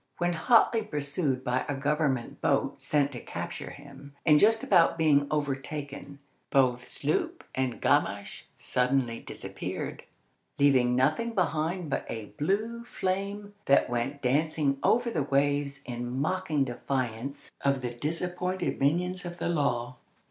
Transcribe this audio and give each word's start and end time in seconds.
When 0.17 0.33
hotly 0.33 0.81
pursued 0.81 1.43
by 1.43 1.63
a 1.69 1.75
government 1.75 2.41
boat 2.41 2.81
sent 2.81 3.11
to 3.11 3.19
capture 3.19 3.69
him, 3.69 4.15
and 4.25 4.39
just 4.39 4.63
about 4.63 4.97
being 4.97 5.27
overtaken, 5.29 6.17
both 6.49 6.87
sloop 6.87 7.43
and 7.53 7.79
Gamache 7.79 8.45
suddenly 8.57 9.19
disappeared, 9.19 10.01
leaving 10.57 10.95
nothing 10.95 11.35
behind 11.35 11.91
but 11.91 12.07
a 12.09 12.33
blue 12.39 12.83
flame 12.83 13.53
that 13.65 13.91
went 13.91 14.23
dancing 14.23 14.79
over 14.81 15.11
the 15.11 15.21
waves 15.21 15.81
in 15.85 16.19
mocking 16.19 16.63
defiance 16.63 17.51
of 17.63 17.81
the 17.81 17.91
disappointed 17.93 18.79
minions 18.79 19.23
of 19.23 19.37
the 19.37 19.49
law. 19.49 19.97